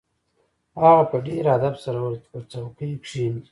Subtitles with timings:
[0.81, 3.41] هغه په ډیر ادب سره وویل چې په څوکۍ کښیني